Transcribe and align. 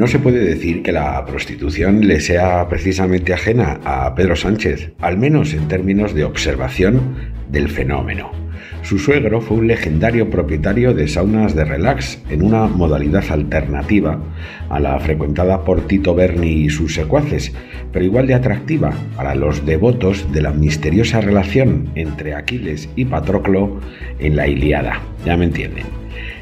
No 0.00 0.06
se 0.06 0.18
puede 0.18 0.42
decir 0.42 0.82
que 0.82 0.92
la 0.92 1.26
prostitución 1.26 2.08
le 2.08 2.20
sea 2.20 2.66
precisamente 2.70 3.34
ajena 3.34 3.80
a 3.84 4.14
Pedro 4.14 4.34
Sánchez, 4.34 4.92
al 4.98 5.18
menos 5.18 5.52
en 5.52 5.68
términos 5.68 6.14
de 6.14 6.24
observación 6.24 7.16
del 7.50 7.68
fenómeno. 7.68 8.30
Su 8.80 8.98
suegro 8.98 9.42
fue 9.42 9.58
un 9.58 9.66
legendario 9.66 10.30
propietario 10.30 10.94
de 10.94 11.06
saunas 11.06 11.54
de 11.54 11.66
relax 11.66 12.18
en 12.30 12.42
una 12.42 12.66
modalidad 12.66 13.30
alternativa 13.30 14.18
a 14.70 14.80
la 14.80 14.98
frecuentada 15.00 15.66
por 15.66 15.86
Tito 15.86 16.14
Berni 16.14 16.48
y 16.48 16.70
sus 16.70 16.94
secuaces, 16.94 17.52
pero 17.92 18.02
igual 18.02 18.26
de 18.26 18.32
atractiva 18.32 18.94
para 19.16 19.34
los 19.34 19.66
devotos 19.66 20.32
de 20.32 20.40
la 20.40 20.52
misteriosa 20.52 21.20
relación 21.20 21.90
entre 21.94 22.32
Aquiles 22.32 22.88
y 22.96 23.04
Patroclo 23.04 23.78
en 24.18 24.36
la 24.36 24.48
Iliada. 24.48 25.02
Ya 25.26 25.36
me 25.36 25.44
entienden. 25.44 25.99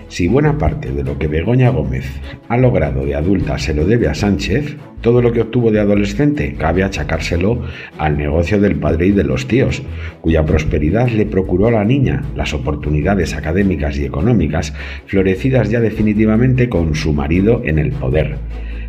Si 0.08 0.26
buena 0.26 0.56
parte 0.56 0.90
de 0.90 1.04
lo 1.04 1.18
que 1.18 1.28
Begoña 1.28 1.68
Gómez 1.68 2.06
ha 2.48 2.56
logrado 2.56 3.04
de 3.04 3.14
adulta 3.14 3.58
se 3.58 3.74
lo 3.74 3.84
debe 3.84 4.08
a 4.08 4.14
Sánchez, 4.14 4.76
todo 5.02 5.20
lo 5.20 5.32
que 5.32 5.42
obtuvo 5.42 5.70
de 5.70 5.80
adolescente 5.80 6.54
cabe 6.58 6.82
achacárselo 6.82 7.62
al 7.98 8.16
negocio 8.16 8.58
del 8.58 8.76
padre 8.76 9.08
y 9.08 9.12
de 9.12 9.24
los 9.24 9.46
tíos, 9.46 9.82
cuya 10.22 10.46
prosperidad 10.46 11.08
le 11.08 11.26
procuró 11.26 11.68
a 11.68 11.72
la 11.72 11.84
niña 11.84 12.22
las 12.34 12.54
oportunidades 12.54 13.34
académicas 13.34 13.98
y 13.98 14.06
económicas 14.06 14.72
florecidas 15.06 15.70
ya 15.70 15.80
definitivamente 15.80 16.70
con 16.70 16.94
su 16.94 17.12
marido 17.12 17.60
en 17.64 17.78
el 17.78 17.92
poder 17.92 18.38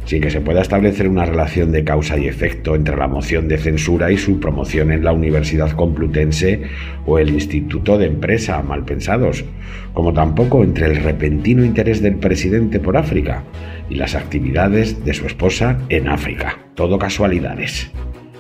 sin 0.06 0.22
que 0.22 0.32
se 0.32 0.42
pueda 0.42 0.62
establecer 0.62 1.08
una 1.08 1.26
relación 1.26 1.72
de 1.72 1.84
causa 1.84 2.18
y 2.18 2.28
efecto 2.28 2.76
entre 2.76 2.98
la 2.98 3.08
moción 3.08 3.48
de 3.48 3.58
censura 3.58 4.12
y 4.12 4.18
su 4.18 4.40
promoción 4.40 4.92
en 4.92 5.04
la 5.04 5.12
Universidad 5.12 5.72
Complutense 5.72 6.64
o 7.06 7.20
el 7.20 7.30
Instituto 7.30 7.98
de 7.98 8.08
Empresa, 8.08 8.62
mal 8.62 8.86
pensados, 8.86 9.46
como 9.94 10.14
tampoco 10.14 10.64
entre 10.64 10.88
el 10.88 10.98
repentino 10.98 11.64
interés 11.64 12.02
del 12.02 12.16
presidente 12.16 12.80
por 12.80 12.98
África 12.98 13.44
y 13.90 13.96
las 13.96 14.16
actividades 14.16 15.04
de 15.04 15.14
su 15.14 15.26
esposa 15.26 15.80
en 15.90 16.08
África. 16.08 16.58
Todo 16.76 16.98
casualidades. 17.00 17.92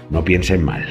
No 0.09 0.23
piensen 0.23 0.63
mal. 0.63 0.85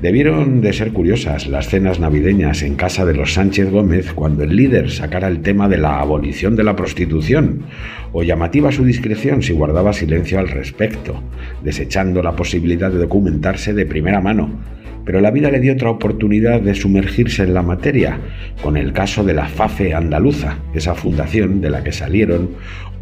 Debieron 0.00 0.60
de 0.60 0.72
ser 0.72 0.92
curiosas 0.92 1.46
las 1.46 1.68
cenas 1.68 1.98
navideñas 1.98 2.62
en 2.62 2.74
casa 2.74 3.06
de 3.06 3.14
los 3.14 3.34
Sánchez 3.34 3.70
Gómez 3.70 4.12
cuando 4.12 4.42
el 4.42 4.54
líder 4.54 4.90
sacara 4.90 5.28
el 5.28 5.40
tema 5.40 5.68
de 5.68 5.78
la 5.78 6.00
abolición 6.00 6.56
de 6.56 6.64
la 6.64 6.76
prostitución, 6.76 7.62
o 8.12 8.22
llamativa 8.22 8.70
su 8.70 8.84
discreción 8.84 9.42
si 9.42 9.54
guardaba 9.54 9.92
silencio 9.92 10.38
al 10.38 10.48
respecto, 10.48 11.22
desechando 11.62 12.22
la 12.22 12.36
posibilidad 12.36 12.90
de 12.90 12.98
documentarse 12.98 13.72
de 13.72 13.86
primera 13.86 14.20
mano. 14.20 14.50
Pero 15.06 15.20
la 15.20 15.30
vida 15.30 15.50
le 15.50 15.60
dio 15.60 15.74
otra 15.74 15.90
oportunidad 15.90 16.60
de 16.60 16.74
sumergirse 16.74 17.42
en 17.42 17.54
la 17.54 17.62
materia, 17.62 18.18
con 18.62 18.76
el 18.76 18.92
caso 18.92 19.22
de 19.22 19.34
la 19.34 19.46
FAFE 19.46 19.94
andaluza, 19.94 20.58
esa 20.74 20.94
fundación 20.94 21.60
de 21.60 21.70
la 21.70 21.84
que 21.84 21.92
salieron 21.92 22.50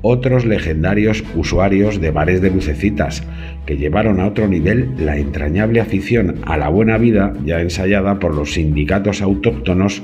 otros 0.03 0.45
legendarios 0.45 1.25
usuarios 1.35 2.01
de 2.01 2.11
bares 2.11 2.41
de 2.43 2.51
lucecitas, 2.51 3.23
que 3.67 3.77
llevaron 3.77 4.21
a 4.21 4.27
otro 4.27 4.49
nivel 4.49 4.91
la 4.99 5.17
entrañable 5.17 5.81
afición 5.81 6.41
a 6.45 6.57
la 6.57 6.69
buena 6.69 6.99
vida 6.99 7.33
ya 7.45 7.61
ensayada 7.61 8.19
por 8.19 8.35
los 8.35 8.55
sindicatos 8.55 9.23
autóctonos 9.23 10.03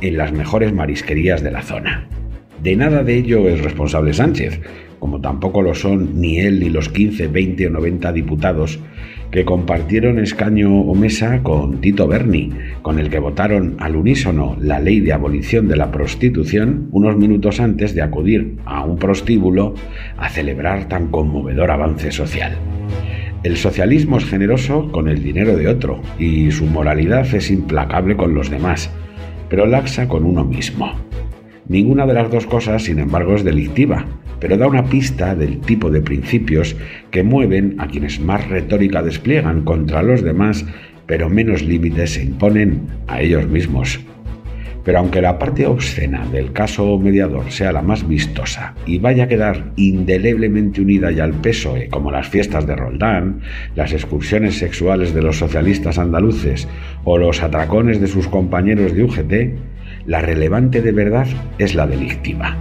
en 0.00 0.16
las 0.16 0.32
mejores 0.32 0.72
marisquerías 0.72 1.42
de 1.42 1.50
la 1.50 1.62
zona. 1.62 2.06
De 2.62 2.76
nada 2.76 3.02
de 3.02 3.16
ello 3.16 3.48
es 3.48 3.60
responsable 3.62 4.12
Sánchez, 4.12 4.60
como 5.00 5.20
tampoco 5.20 5.62
lo 5.62 5.74
son 5.74 6.20
ni 6.20 6.38
él 6.38 6.60
ni 6.60 6.68
los 6.68 6.88
15, 6.88 7.26
20 7.26 7.66
o 7.66 7.70
90 7.70 8.12
diputados 8.12 8.78
que 9.32 9.44
compartieron 9.44 10.18
escaño 10.18 10.80
o 10.80 10.94
mesa 10.94 11.42
con 11.42 11.80
Tito 11.80 12.06
Berni, 12.06 12.50
con 12.82 12.98
el 12.98 13.10
que 13.10 13.18
votaron 13.18 13.76
al 13.78 13.96
unísono 13.96 14.56
la 14.60 14.80
ley 14.80 15.00
de 15.00 15.12
abolición 15.12 15.68
de 15.68 15.76
la 15.76 15.90
prostitución 15.90 16.88
unos 16.92 17.16
minutos 17.16 17.60
antes 17.60 17.94
de 17.94 18.02
acudir 18.02 18.56
a 18.64 18.84
un 18.84 18.98
prostíbulo 18.98 19.74
a 20.16 20.28
celebrar 20.28 20.88
tan 20.88 21.08
conmovedor 21.08 21.70
avance 21.70 22.10
social. 22.12 22.56
El 23.42 23.56
socialismo 23.56 24.18
es 24.18 24.26
generoso 24.26 24.92
con 24.92 25.08
el 25.08 25.22
dinero 25.22 25.56
de 25.56 25.68
otro 25.68 26.02
y 26.18 26.50
su 26.50 26.66
moralidad 26.66 27.34
es 27.34 27.50
implacable 27.50 28.16
con 28.16 28.34
los 28.34 28.50
demás, 28.50 28.90
pero 29.48 29.64
laxa 29.64 30.08
con 30.08 30.26
uno 30.26 30.44
mismo. 30.44 30.92
Ninguna 31.70 32.04
de 32.04 32.14
las 32.14 32.28
dos 32.32 32.46
cosas, 32.46 32.82
sin 32.82 32.98
embargo, 32.98 33.36
es 33.36 33.44
delictiva, 33.44 34.04
pero 34.40 34.56
da 34.56 34.66
una 34.66 34.86
pista 34.86 35.36
del 35.36 35.60
tipo 35.60 35.88
de 35.88 36.00
principios 36.00 36.74
que 37.12 37.22
mueven 37.22 37.76
a 37.78 37.86
quienes 37.86 38.18
más 38.18 38.48
retórica 38.48 39.04
despliegan 39.04 39.62
contra 39.62 40.02
los 40.02 40.24
demás, 40.24 40.66
pero 41.06 41.30
menos 41.30 41.62
límites 41.62 42.14
se 42.14 42.24
imponen 42.24 42.88
a 43.06 43.20
ellos 43.20 43.46
mismos. 43.46 44.00
Pero 44.82 44.98
aunque 44.98 45.22
la 45.22 45.38
parte 45.38 45.64
obscena 45.64 46.26
del 46.32 46.50
caso 46.50 46.98
mediador 46.98 47.52
sea 47.52 47.70
la 47.70 47.82
más 47.82 48.08
vistosa 48.08 48.74
y 48.84 48.98
vaya 48.98 49.24
a 49.24 49.28
quedar 49.28 49.70
indeleblemente 49.76 50.80
unida 50.80 51.12
ya 51.12 51.22
al 51.22 51.34
PSOE, 51.34 51.86
como 51.86 52.10
las 52.10 52.26
fiestas 52.26 52.66
de 52.66 52.74
Roldán, 52.74 53.42
las 53.76 53.92
excursiones 53.92 54.58
sexuales 54.58 55.14
de 55.14 55.22
los 55.22 55.38
socialistas 55.38 56.00
andaluces 56.00 56.66
o 57.04 57.16
los 57.16 57.44
atracones 57.44 58.00
de 58.00 58.08
sus 58.08 58.26
compañeros 58.26 58.92
de 58.92 59.04
UGT, 59.04 59.69
la 60.06 60.20
relevante 60.20 60.82
de 60.82 60.92
verdad 60.92 61.26
es 61.58 61.74
la 61.74 61.86
delictiva 61.86 62.56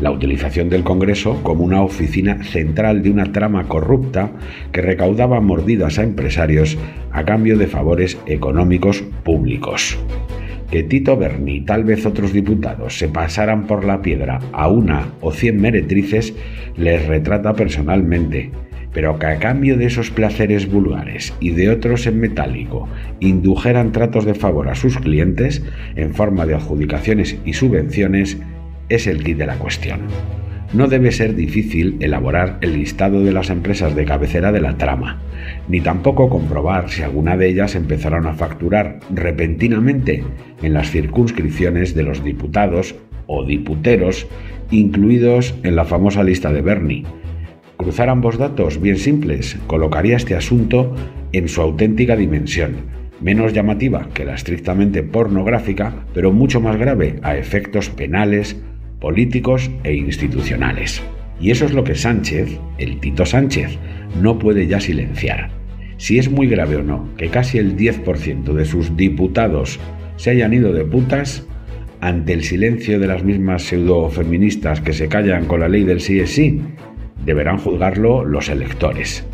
la 0.00 0.10
utilización 0.10 0.68
del 0.68 0.84
Congreso 0.84 1.42
como 1.42 1.64
una 1.64 1.82
oficina 1.82 2.42
central 2.44 3.02
de 3.02 3.10
una 3.10 3.32
trama 3.32 3.64
corrupta 3.64 4.30
que 4.72 4.82
recaudaba 4.82 5.40
mordidas 5.40 5.98
a 5.98 6.02
empresarios 6.02 6.76
a 7.12 7.24
cambio 7.24 7.56
de 7.56 7.66
favores 7.66 8.18
económicos 8.26 9.02
públicos. 9.24 9.98
Que 10.70 10.82
Tito 10.82 11.16
Berni 11.16 11.56
y 11.56 11.60
tal 11.64 11.84
vez 11.84 12.04
otros 12.04 12.32
diputados 12.32 12.98
se 12.98 13.08
pasaran 13.08 13.66
por 13.66 13.84
la 13.84 14.02
piedra 14.02 14.40
a 14.52 14.68
una 14.68 15.12
o 15.20 15.32
cien 15.32 15.60
meretrices 15.60 16.34
les 16.76 17.06
retrata 17.06 17.54
personalmente, 17.54 18.50
pero 18.96 19.18
que 19.18 19.26
a 19.26 19.38
cambio 19.38 19.76
de 19.76 19.84
esos 19.84 20.10
placeres 20.10 20.70
vulgares 20.70 21.34
y 21.38 21.50
de 21.50 21.68
otros 21.68 22.06
en 22.06 22.18
metálico 22.18 22.88
indujeran 23.20 23.92
tratos 23.92 24.24
de 24.24 24.32
favor 24.32 24.70
a 24.70 24.74
sus 24.74 24.96
clientes 24.96 25.62
en 25.96 26.14
forma 26.14 26.46
de 26.46 26.54
adjudicaciones 26.54 27.36
y 27.44 27.52
subvenciones, 27.52 28.38
es 28.88 29.06
el 29.06 29.22
kit 29.22 29.36
de 29.36 29.44
la 29.44 29.56
cuestión. 29.56 30.00
No 30.72 30.86
debe 30.88 31.12
ser 31.12 31.34
difícil 31.34 31.98
elaborar 32.00 32.56
el 32.62 32.72
listado 32.72 33.22
de 33.22 33.34
las 33.34 33.50
empresas 33.50 33.94
de 33.94 34.06
cabecera 34.06 34.50
de 34.50 34.62
la 34.62 34.78
trama, 34.78 35.20
ni 35.68 35.82
tampoco 35.82 36.30
comprobar 36.30 36.88
si 36.88 37.02
alguna 37.02 37.36
de 37.36 37.48
ellas 37.48 37.74
empezaron 37.74 38.26
a 38.26 38.32
facturar 38.32 39.00
repentinamente 39.10 40.24
en 40.62 40.72
las 40.72 40.90
circunscripciones 40.90 41.94
de 41.94 42.02
los 42.02 42.24
diputados 42.24 42.94
o 43.26 43.44
diputeros 43.44 44.26
incluidos 44.70 45.54
en 45.64 45.76
la 45.76 45.84
famosa 45.84 46.22
lista 46.22 46.50
de 46.50 46.62
Bernie. 46.62 47.04
Cruzar 47.76 48.08
ambos 48.08 48.38
datos 48.38 48.80
bien 48.80 48.96
simples 48.96 49.58
colocaría 49.66 50.16
este 50.16 50.34
asunto 50.34 50.94
en 51.32 51.48
su 51.48 51.60
auténtica 51.60 52.16
dimensión, 52.16 52.76
menos 53.20 53.52
llamativa 53.52 54.08
que 54.14 54.24
la 54.24 54.34
estrictamente 54.34 55.02
pornográfica, 55.02 56.06
pero 56.14 56.32
mucho 56.32 56.60
más 56.60 56.76
grave 56.76 57.18
a 57.22 57.36
efectos 57.36 57.90
penales, 57.90 58.56
políticos 58.98 59.70
e 59.84 59.94
institucionales. 59.94 61.02
Y 61.38 61.50
eso 61.50 61.66
es 61.66 61.72
lo 61.72 61.84
que 61.84 61.94
Sánchez, 61.94 62.58
el 62.78 62.98
Tito 62.98 63.26
Sánchez, 63.26 63.78
no 64.22 64.38
puede 64.38 64.66
ya 64.66 64.80
silenciar. 64.80 65.50
Si 65.98 66.18
es 66.18 66.30
muy 66.30 66.46
grave 66.46 66.76
o 66.76 66.82
no 66.82 67.08
que 67.16 67.28
casi 67.28 67.58
el 67.58 67.76
10% 67.76 68.52
de 68.54 68.64
sus 68.64 68.96
diputados 68.96 69.78
se 70.16 70.30
hayan 70.30 70.54
ido 70.54 70.72
de 70.72 70.84
putas, 70.84 71.46
ante 72.00 72.32
el 72.32 72.44
silencio 72.44 72.98
de 73.00 73.06
las 73.06 73.24
mismas 73.24 73.62
pseudo-feministas 73.62 74.80
que 74.80 74.92
se 74.92 75.08
callan 75.08 75.46
con 75.46 75.60
la 75.60 75.68
ley 75.68 75.84
del 75.84 76.00
sí 76.00 76.20
es 76.20 76.30
sí, 76.30 76.60
deberán 77.26 77.58
juzgarlo 77.58 78.24
los 78.24 78.48
electores. 78.48 79.26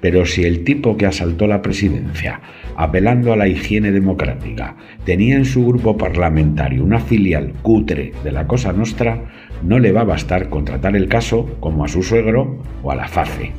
Pero 0.00 0.26
si 0.26 0.44
el 0.44 0.64
tipo 0.64 0.96
que 0.96 1.06
asaltó 1.06 1.46
la 1.46 1.62
presidencia, 1.62 2.40
apelando 2.76 3.32
a 3.32 3.36
la 3.36 3.48
higiene 3.48 3.92
democrática, 3.92 4.76
tenía 5.04 5.36
en 5.36 5.44
su 5.44 5.64
grupo 5.64 5.96
parlamentario 5.96 6.84
una 6.84 7.00
filial 7.00 7.52
cutre 7.62 8.12
de 8.22 8.32
la 8.32 8.46
Cosa 8.46 8.72
Nostra, 8.72 9.30
no 9.62 9.78
le 9.78 9.92
va 9.92 10.02
a 10.02 10.04
bastar 10.04 10.48
contratar 10.48 10.96
el 10.96 11.08
caso 11.08 11.56
como 11.60 11.84
a 11.84 11.88
su 11.88 12.02
suegro 12.02 12.62
o 12.82 12.90
a 12.90 12.96
la 12.96 13.08
FACE. 13.08 13.52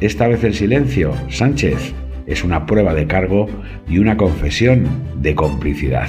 Esta 0.00 0.28
vez 0.28 0.44
el 0.44 0.54
silencio, 0.54 1.12
Sánchez, 1.28 1.92
es 2.26 2.44
una 2.44 2.66
prueba 2.66 2.94
de 2.94 3.06
cargo 3.06 3.46
y 3.88 3.98
una 3.98 4.16
confesión 4.16 4.86
de 5.16 5.34
complicidad. 5.34 6.08